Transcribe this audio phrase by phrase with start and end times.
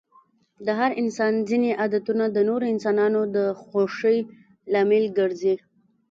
[0.65, 4.17] د هر انسان ځيني عادتونه د نورو انسانانو د خوښی
[4.71, 5.55] لامل ګرځي.